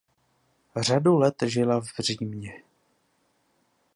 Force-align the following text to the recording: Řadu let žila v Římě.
Řadu 0.77 1.17
let 1.17 1.35
žila 1.47 1.79
v 1.81 1.85
Římě. 1.99 2.63